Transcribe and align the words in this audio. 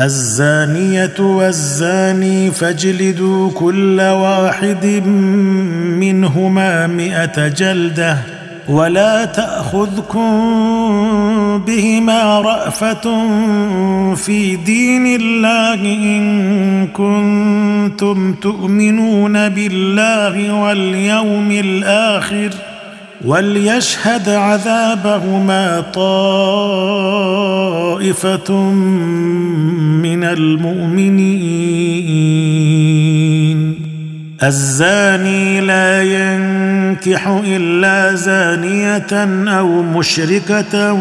الزانية 0.00 1.20
والزاني 1.20 2.50
فاجلدوا 2.50 3.50
كل 3.50 4.00
واحد 4.00 4.86
منهما 6.00 6.86
مئة 6.86 7.48
جلدة 7.48 8.18
ولا 8.68 9.24
تأخذكم 9.24 10.30
بهما 11.66 12.40
رأفة 12.40 13.26
في 14.14 14.56
دين 14.56 15.06
الله 15.20 15.74
إن 15.84 16.86
كنتم 16.86 18.34
تؤمنون 18.34 19.48
بالله 19.48 20.62
واليوم 20.62 21.50
الآخر 21.50 22.50
وليشهد 23.24 24.28
عذابهما 24.28 25.80
طائفة 25.80 26.20
من 30.02 30.24
المؤمنين. 30.24 31.90
الزاني 34.42 35.60
لا 35.60 36.02
ينكح 36.02 37.26
إلا 37.46 38.14
زانية 38.14 39.12
أو 39.58 39.82
مشركة 39.82 40.92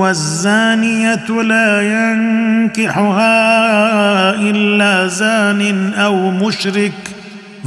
والزانية 0.00 1.42
لا 1.42 1.82
ينكحها 1.82 3.30
إلا 4.34 5.06
زان 5.06 5.92
أو 5.94 6.30
مشرك. 6.30 7.17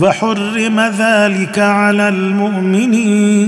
فحرم 0.02 0.80
ذلك 0.80 1.59
على 1.59 2.09
المؤمنين. 2.09 3.41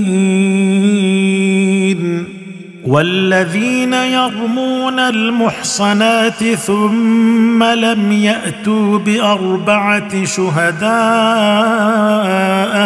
والذين 2.86 3.92
يرمون 3.92 4.98
المحصنات 4.98 6.44
ثم 6.44 7.62
لم 7.64 8.12
يأتوا 8.12 8.98
بأربعة 8.98 10.24
شهداء 10.24 10.88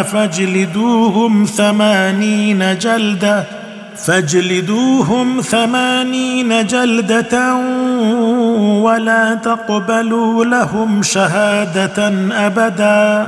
فاجلدوهم 0.03 1.45
ثمانين 1.45 2.77
جلدة 2.77 3.43
فاجلدوهم 4.05 5.41
ثمانين 5.41 6.65
جلدة 6.65 7.55
ولا 8.83 9.35
تقبلوا 9.35 10.45
لهم 10.45 11.01
شهادة 11.03 12.07
أبدا. 12.31 13.27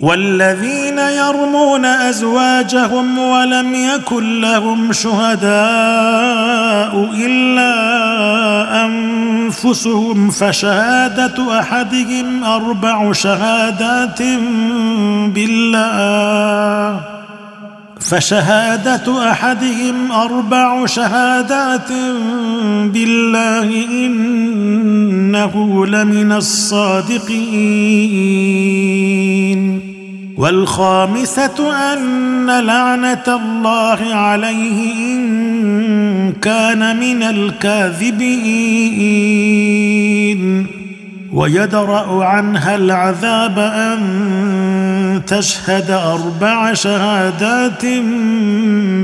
والذين 0.00 0.98
يرمون 0.98 1.84
أزواجهم 1.84 3.18
ولم 3.18 3.74
يكن 3.74 4.40
لهم 4.40 4.92
شهداء 4.92 5.48
إلا 7.14 7.74
أنفسهم 8.84 10.30
فشهادة 10.30 11.60
أحدهم 11.60 12.44
أربع 12.44 13.12
شهادات 13.12 14.22
بالله. 15.34 17.00
فشهادة 18.00 19.30
أحدهم 19.30 20.12
أربع 20.12 20.86
شهادات 20.86 21.92
بالله 22.92 23.86
إنه 23.90 25.86
لمن 25.86 26.32
الصادقين. 26.32 27.08
والخامسة 30.38 31.92
أن 31.92 32.46
لعنة 32.46 33.24
الله 33.28 34.14
عليه 34.14 34.92
إن 34.92 36.32
كان 36.32 37.00
من 37.00 37.22
الكاذبين. 37.22 38.38
ويدرأ 41.32 42.24
عنها 42.24 42.76
العذاب 42.76 43.58
أن 43.58 44.00
تشهد 45.26 45.90
أربع 45.90 46.74
شهادات 46.74 47.84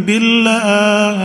بالله. 0.06 1.24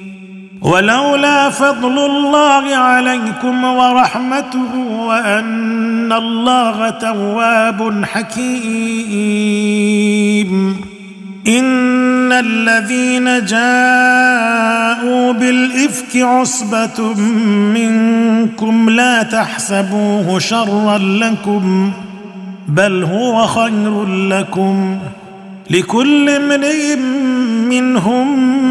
ولولا 0.61 1.49
فضل 1.49 2.05
الله 2.05 2.75
عليكم 2.75 3.63
ورحمته 3.63 4.75
وأن 4.77 6.13
الله 6.13 6.89
تواب 6.89 8.05
حكيم. 8.05 8.51
إن 11.47 12.31
الذين 12.31 13.45
جاءوا 13.45 15.31
بالإفك 15.33 16.17
عصبة 16.17 17.13
منكم 17.73 18.89
لا 18.89 19.23
تحسبوه 19.23 20.39
شرا 20.39 20.97
لكم 20.97 21.91
بل 22.67 23.03
هو 23.03 23.47
خير 23.47 24.05
لكم. 24.05 24.99
لكل 25.69 26.29
امرئ 26.29 26.95
منهم 27.69 28.70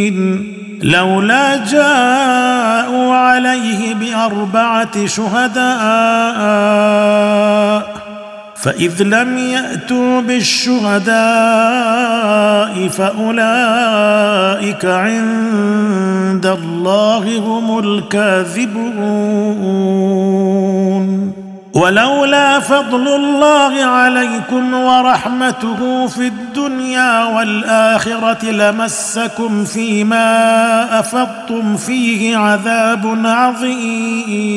لولا 0.81 1.65
جاءوا 1.65 3.13
عليه 3.13 3.93
بأربعة 3.93 5.05
شهداء 5.05 5.61
فإذ 8.55 9.03
لم 9.03 9.37
يأتوا 9.37 10.21
بالشهداء 10.21 11.11
فأولئك 12.87 14.85
عند 14.85 16.45
الله 16.45 17.37
هم 17.37 17.79
الكاذبون. 17.79 19.01
ولولا 21.73 22.59
فضل 22.59 23.07
الله 23.07 23.83
عليكم 23.83 24.73
ورحمته 24.73 26.07
في 26.07 26.27
الدنيا 26.27 27.23
والآخرة 27.23 28.45
لمسكم 28.51 29.65
فيما 29.65 30.99
أفضتم 30.99 31.77
فيه 31.77 32.37
عذاب 32.37 33.21
عظيم. 33.25 34.51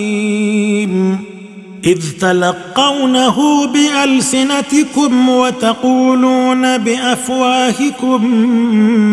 إذ 1.84 2.00
تلقونه 2.20 3.66
بألسنتكم 3.66 5.28
وتقولون 5.28 6.78
بأفواهكم 6.78 8.26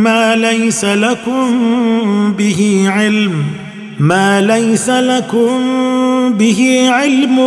ما 0.04 0.36
ليس 0.36 0.86
لكم 0.86 2.34
به 2.38 2.86
علم. 2.88 3.44
ما 4.00 4.42
ليس 4.42 4.90
لكم 4.90 5.60
به 6.34 6.90
علم 6.92 7.40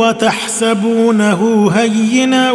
وتحسبونه 0.00 1.70
هينا 1.74 2.52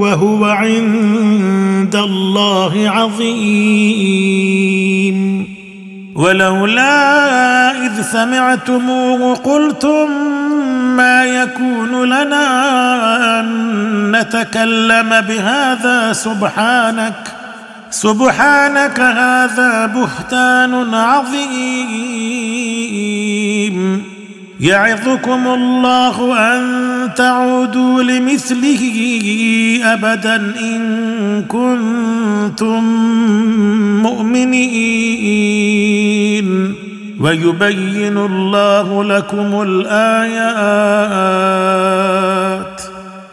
وهو 0.00 0.44
عند 0.44 1.96
الله 1.96 2.90
عظيم. 2.90 4.50
ولولا 6.14 7.70
إذ 7.86 8.02
سمعتموه 8.02 9.34
قلتم 9.34 10.10
ما 10.96 11.24
يكون 11.24 12.04
لنا 12.04 13.40
أن 13.40 13.46
نتكلم 14.16 15.20
بهذا 15.20 16.12
سبحانك 16.12 17.39
سبحانك 17.90 19.00
هذا 19.00 19.86
بهتان 19.86 20.94
عظيم. 20.94 22.20
يعظكم 24.60 25.46
الله 25.46 26.38
أن 26.38 26.62
تعودوا 27.16 28.02
لمثله 28.02 28.84
ابدا 29.84 30.36
إن 30.60 30.80
كنتم 31.48 32.84
مؤمنين. 34.02 35.70
ويبين 37.20 38.18
الله 38.18 39.04
لكم 39.04 39.62
الآيات. 39.62 41.00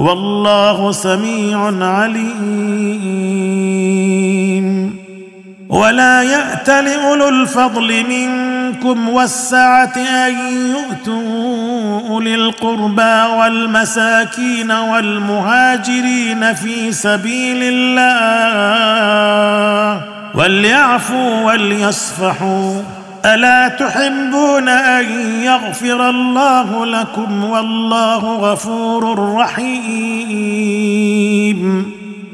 والله 0.00 0.92
سميع 0.92 1.86
عليم. 1.86 3.10
ولا 5.68 6.22
يات 6.22 6.68
لاولو 6.68 7.28
الفضل 7.28 8.04
منكم 8.08 9.08
والسعة 9.08 9.92
أن 9.96 10.34
يؤتوا 10.70 12.00
أولي 12.08 12.34
القربى 12.34 13.22
والمساكين 13.38 14.70
والمهاجرين 14.70 16.54
في 16.54 16.92
سبيل 16.92 17.58
الله. 17.62 18.40
وليعفوا 20.34 21.44
وليصفحوا. 21.44 22.99
ألا 23.24 23.68
تحبون 23.68 24.68
أن 24.68 25.04
يغفر 25.42 26.10
الله 26.10 26.86
لكم 26.86 27.44
والله 27.44 28.36
غفور 28.36 29.34
رحيم. 29.34 30.80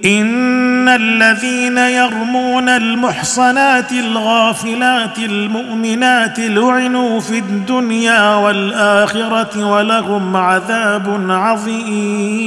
إن 0.05 0.89
الذين 0.89 1.79
يرمون 1.79 2.69
المحصنات 2.69 3.93
الغافلات 3.93 5.19
المؤمنات 5.19 6.39
لعنوا 6.39 7.21
في 7.21 7.39
الدنيا 7.39 8.35
والآخرة 8.35 9.65
ولهم 9.71 10.37
عذاب 10.37 11.27
عظيم. 11.31 12.47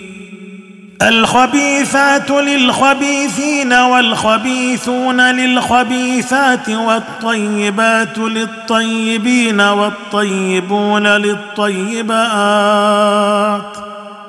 الخبيثات 1.01 2.31
للخبيثين 2.31 3.73
والخبيثون 3.73 5.21
للخبيثات 5.21 6.69
والطيبات 6.69 8.17
للطيبين 8.17 9.61
والطيبون 9.61 11.07
للطيبات. 11.07 12.21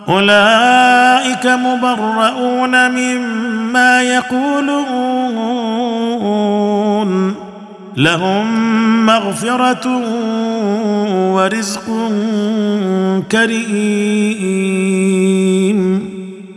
أولئك 0.08 1.46
مبرؤون 1.46 2.90
مما 2.90 4.02
يقولون. 4.02 5.52
لهم 7.96 9.06
مغفرة 9.06 10.02
ورزق 11.34 11.86
كريم. 13.32 14.92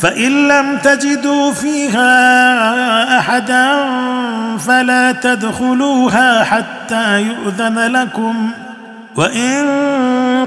فإن 0.00 0.48
لم 0.48 0.78
تجدوا 0.78 1.52
فيها 1.52 3.18
أحدا 3.18 3.68
فلا 4.58 5.12
تدخلوها 5.12 6.44
حتى 6.44 7.22
يؤذن 7.22 7.78
لكم. 7.78 8.50
وإن 9.16 9.66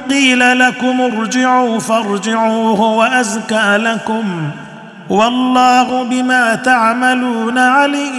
قيل 0.09 0.59
لكم 0.59 1.01
ارجعوا 1.01 1.79
فارجعوا 1.79 2.77
هو 2.77 3.03
ازكى 3.03 3.77
لكم. 3.77 4.23
والله 5.09 6.03
بما 6.03 6.55
تعملون 6.55 7.57
عليم. 7.57 8.09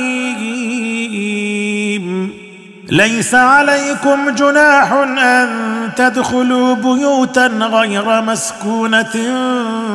ليس 2.90 3.34
عليكم 3.34 4.30
جناح 4.30 4.92
أن 4.92 5.48
تدخلوا 5.96 6.74
بيوتا 6.74 7.46
غير 7.46 8.22
مسكونة 8.22 9.14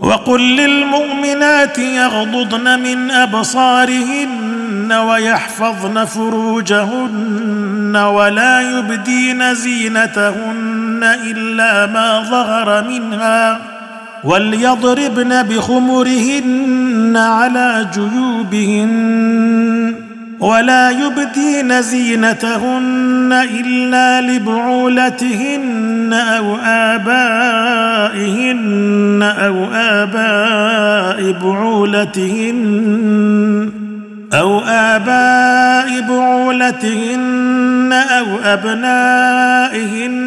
وقل 0.00 0.40
للمؤمنات 0.40 1.78
يغضضن 1.78 2.80
من 2.80 3.10
أبصارهن 3.10 4.92
ويحفظن 4.92 6.04
فروجهن 6.04 7.96
ولا 7.96 8.78
يبدين 8.78 9.54
زينتهن 9.54 11.16
إلا 11.24 11.86
ما 11.86 12.22
ظهر 12.30 12.84
منها 12.88 13.60
وليضربن 14.24 15.42
بخمرهن 15.42 17.16
على 17.16 17.86
جيوبهن. 17.94 20.07
ولا 20.40 20.90
يبدين 20.90 21.82
زينتهن 21.82 23.32
إلا 23.32 24.20
لبعولتهن 24.20 26.12
أو 26.12 26.56
آبائهن 26.64 27.98
أو 29.22 29.64
آباء 29.74 31.32
بعولتهن 31.42 32.68
أو 34.32 34.60
آباء 34.66 36.00
بعولتهن 36.08 37.92
أو 37.92 38.26
أبنائهن 38.44 40.18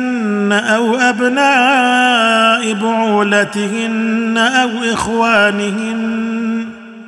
أو 0.52 0.96
أبناء 0.96 2.74
بعولتهن 2.74 4.38
أو 4.38 4.70
إخوانهن 4.94 6.71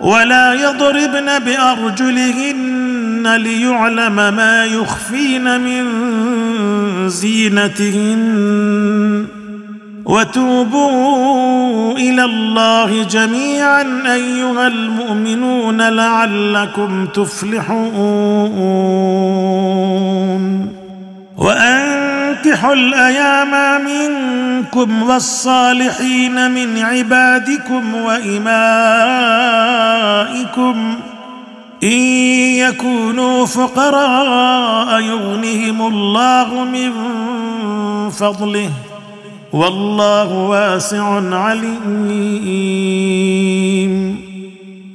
ولا 0.00 0.54
يضربن 0.54 1.38
بأرجلهن 1.38 3.36
ليعلم 3.36 4.14
ما 4.14 4.64
يخفين 4.64 5.60
من 5.60 5.84
زينتهن. 7.08 8.38
وتوبوا 10.04 11.92
إلى 11.92 12.24
الله 12.24 13.04
جميعا 13.04 13.82
أيها 14.14 14.66
المؤمنون 14.66 15.88
لعلكم 15.88 17.06
تفلحون. 17.06 18.58
وانكحوا 22.46 22.74
الأيام 22.74 23.84
منكم 23.84 25.02
والصالحين 25.02 26.50
من 26.50 26.78
عبادكم 26.78 27.94
وإمائكم 27.94 28.54
إن 31.82 31.98
يكونوا 32.58 33.46
فقراء 33.46 35.00
يغنهم 35.00 35.86
الله 35.86 36.64
من 36.64 36.92
فضله 38.10 38.70
والله 39.52 40.32
واسع 40.32 41.36
عليم. 41.36 41.98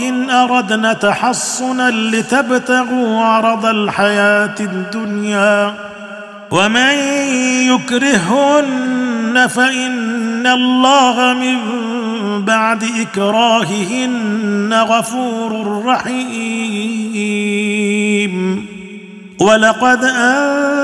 إن 0.09 0.31
أردنا 0.31 0.93
تحصنا 0.93 1.91
لتبتغوا 1.91 3.21
عرض 3.21 3.67
الحياة 3.67 4.55
الدنيا. 4.61 5.75
ومن 6.51 6.95
يكرهن 7.75 9.47
فإن 9.47 10.47
الله 10.47 11.33
من 11.33 11.59
بعد 12.45 12.85
إكراههن 13.01 14.75
غفور 14.89 15.83
رحيم. 15.87 17.35
ولقد 19.41 20.05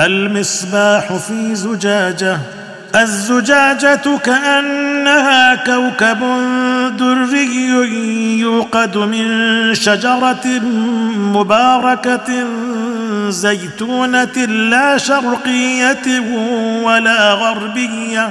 المصباح 0.00 1.12
في 1.12 1.54
زجاجة 1.54 2.38
الزجاجة 2.94 4.18
كأنها 4.24 5.54
كوكب 5.54 6.18
دري 6.98 8.40
يوقد 8.40 8.96
من 8.96 9.28
شجرة 9.74 10.46
مباركة 11.16 12.44
زيتونة 13.28 14.44
لا 14.46 14.98
شرقية 14.98 16.20
ولا 16.82 17.32
غربية. 17.32 18.30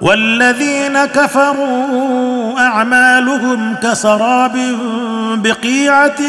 والذين 0.00 1.04
كفروا 1.04 2.58
أعمالهم 2.58 3.74
كسراب 3.82 4.56
بقيعة 5.34 6.20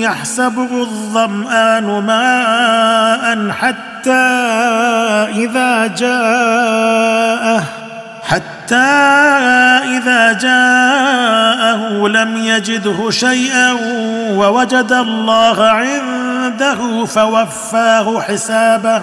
يحسبه 0.00 0.82
الظمآن 0.82 1.84
ماء 1.84 3.50
حتى 3.50 4.12
إذا 5.44 5.86
جاءه 5.86 7.62
حتى 8.22 8.76
إذا 9.96 10.32
جاءه 10.32 12.08
لم 12.08 12.36
يجده 12.36 13.10
شيئا 13.10 13.72
ووجد 14.32 14.92
الله 14.92 15.64
عنده 15.64 17.04
فوفاه 17.04 18.20
حسابه. 18.20 19.02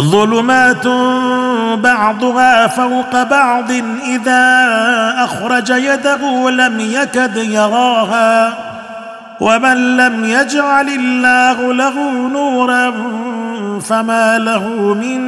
ظلمات 0.00 0.86
بعضها 1.78 2.66
فوق 2.66 3.22
بعض 3.22 3.70
إذا 4.06 4.64
أخرج 5.18 5.70
يده 5.70 6.50
لم 6.50 6.80
يكد 6.80 7.36
يراها 7.36 8.52
ومن 9.40 9.96
لم 9.96 10.24
يجعل 10.24 10.88
الله 10.88 11.72
له 11.72 12.28
نورا 12.28 12.92
فما 13.80 14.38
له 14.38 14.68
من 14.94 15.20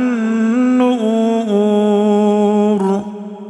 نور 0.78 2.34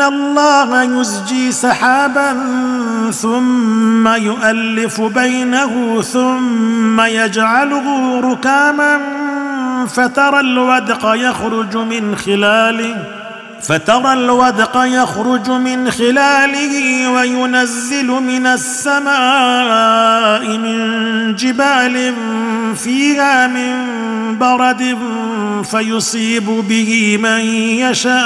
الله 0.00 0.82
يزجي 0.82 1.52
سحابا 1.52 2.36
ثم 3.10 4.08
يؤلف 4.08 5.00
بينه 5.00 6.02
ثم 6.02 7.00
يجعله 7.00 8.20
ركاما 8.20 8.98
فترى 9.86 10.40
الودق 10.40 11.14
يخرج 11.14 11.76
من 11.76 12.16
خلاله. 12.16 13.25
فترى 13.62 14.12
الودق 14.12 14.82
يخرج 14.84 15.50
من 15.50 15.90
خلاله 15.90 17.08
وينزل 17.10 18.06
من 18.06 18.46
السماء 18.46 20.58
من 20.58 21.34
جبال 21.34 22.14
فيها 22.76 23.46
من 23.46 23.86
برد 24.38 24.98
فيصيب 25.70 26.44
به 26.44 27.18
من 27.22 27.40
يشاء 27.80 28.16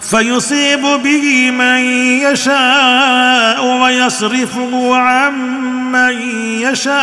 فيصيب 0.00 0.82
به 0.82 1.50
من 1.50 1.78
يشاء 2.32 3.64
ويصرفه 3.64 4.96
عن 4.96 5.32
من 5.92 6.12
يشاء 6.60 7.02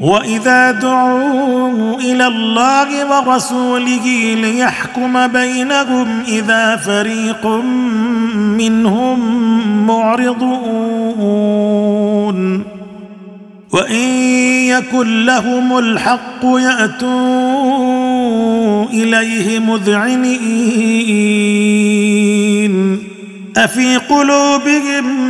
وإذا 0.00 0.70
دعوا 0.70 2.00
إلى 2.00 2.26
الله 2.26 2.88
ورسوله 3.10 4.34
ليحكم 4.34 5.26
بينهم 5.26 6.22
إذا 6.28 6.76
فريق 6.76 7.46
منهم 8.56 9.18
معرضون. 9.86 10.60
وإن 13.72 14.08
يكن 14.66 15.24
لهم 15.24 15.78
الحق 15.78 16.44
يأتوا 16.44 17.10
إليه 18.84 19.58
مذعنين. 19.58 21.10
أفي 23.56 23.96
قلوبهم 23.96 25.29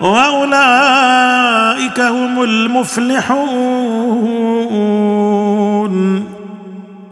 وأولئك 0.00 2.00
هم 2.00 2.42
المفلحون. 2.42 4.28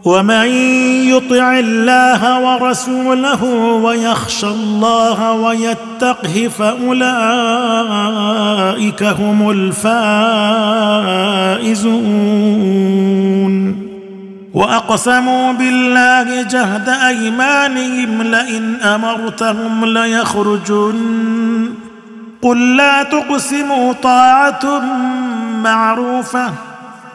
ومن 0.05 0.47
يطع 1.07 1.59
الله 1.59 2.39
ورسوله 2.39 3.43
ويخشى 3.83 4.47
الله 4.47 5.31
ويتقه 5.31 6.49
فأولئك 6.59 7.03
هم 9.03 9.49
الفائزون. 9.49 9.87
وأقسموا 14.53 15.51
بالله 15.51 16.41
جهد 16.41 16.89
أيمانهم 16.89 18.21
لئن 18.21 18.75
أمرتهم 18.75 19.85
ليخرجن. 19.85 21.86
قل 22.41 22.77
لا 22.77 23.03
تقسموا 23.03 23.93
طاعة 23.93 24.81
معروفة 25.63 26.51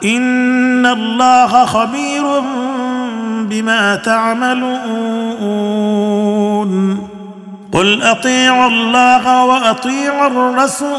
إن 0.04 0.87
الله 0.87 1.64
خبير 1.64 2.40
بما 3.42 3.96
تعملون. 3.96 4.72
قل 7.72 8.02
أطيعوا 8.02 8.68
الله 8.68 9.44
وأطيعوا 9.44 10.26
الرسول. 10.26 10.92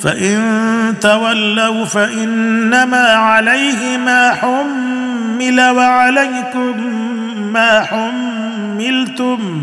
فإن 0.00 0.94
تولوا 1.00 1.84
فإنما 1.84 3.06
عليه 3.12 3.96
ما 3.96 4.30
حمل 4.30 5.60
وعليكم 5.60 6.82
ما 7.52 7.82
حملتم. 7.82 9.62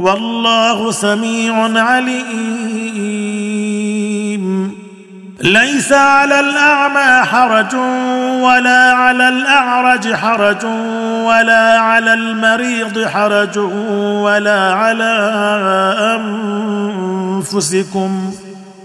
والله 0.00 0.90
سميع 0.90 1.80
عليم. 1.80 3.10
ليس 5.40 5.92
على 5.92 6.40
الأعمى 6.40 7.26
حرج 7.26 7.74
ولا 8.42 8.92
على 8.92 9.28
الأعرج 9.28 10.12
حرج 10.14 10.64
ولا 11.24 11.78
على 11.78 12.14
المريض 12.14 13.04
حرج 13.08 13.58
ولا 14.24 14.74
على 14.74 15.12
أنفسكم. 17.38 18.32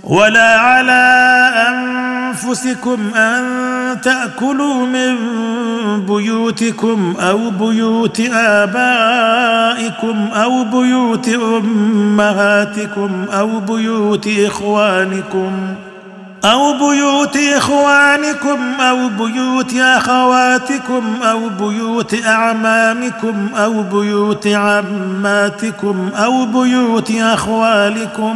ولا 0.06 0.60
على 0.60 1.52
أنفسكم 1.70 3.00
أن 3.16 4.02
تأكلوا 4.02 4.86
من 4.86 5.16
بيوتكم 6.06 7.14
أو 7.20 7.50
بيوت 7.50 8.20
آبائكم 8.34 10.28
أو 10.34 10.64
بيوت 10.64 11.30
أمهاتكم 11.30 13.26
أو 13.34 13.60
بيوت 13.60 14.28
إخوانكم 14.28 15.52
أو 16.46 16.74
بيوت 16.74 17.38
إخوانكم 17.58 18.60
أو 18.80 19.10
بيوت 19.10 19.74
أخواتكم 19.76 21.04
أو 21.24 21.50
بيوت 21.50 22.26
أعمامكم 22.26 23.50
أو 23.56 23.84
بيوت 23.84 24.48
عماتكم 24.48 26.10
أو 26.16 26.46
بيوت 26.46 27.12
أخوالكم 27.12 28.36